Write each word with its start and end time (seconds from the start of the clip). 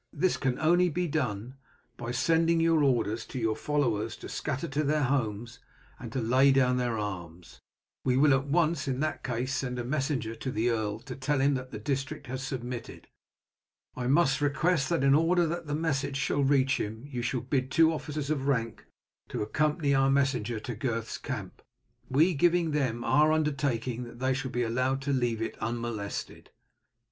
This 0.11 0.35
can 0.35 0.57
only 0.57 0.89
be 0.89 1.07
done 1.07 1.57
by 1.95 2.07
your 2.07 2.13
sending 2.13 2.67
orders 2.67 3.23
to 3.27 3.37
your 3.37 3.55
followers 3.55 4.15
to 4.15 4.29
scatter 4.29 4.67
to 4.67 4.83
their 4.83 5.03
homes 5.03 5.59
and 5.99 6.11
to 6.11 6.19
lay 6.19 6.51
down 6.51 6.77
their 6.77 6.97
arms. 6.97 7.61
We 8.03 8.17
will 8.17 8.33
at 8.33 8.47
once 8.47 8.87
in 8.87 8.99
that 9.01 9.23
case 9.23 9.53
send 9.53 9.77
a 9.77 9.83
messenger 9.83 10.33
to 10.33 10.51
the 10.51 10.71
earl 10.71 10.97
to 11.01 11.15
tell 11.15 11.39
him 11.39 11.53
that 11.53 11.69
the 11.69 11.77
district 11.77 12.25
has 12.25 12.41
submitted. 12.41 13.09
I 13.95 14.07
must 14.07 14.41
request 14.41 14.89
that 14.89 15.03
in 15.03 15.13
order 15.13 15.45
the 15.45 15.75
message 15.75 16.17
shall 16.17 16.43
reach 16.43 16.79
him 16.79 17.05
you 17.07 17.21
shall 17.21 17.41
bid 17.41 17.69
two 17.69 17.93
officers 17.93 18.31
of 18.31 18.47
rank 18.47 18.87
accompany 19.31 19.93
our 19.93 20.09
messenger 20.09 20.59
to 20.61 20.73
Gurth's 20.75 21.19
camp; 21.19 21.61
we 22.09 22.33
giving 22.33 22.71
them 22.71 23.03
our 23.03 23.31
undertaking 23.31 24.05
that 24.05 24.17
they 24.17 24.33
shall 24.33 24.49
be 24.49 24.63
allowed 24.63 24.99
to 25.03 25.13
leave 25.13 25.43
it 25.43 25.55
unmolested." 25.61 26.49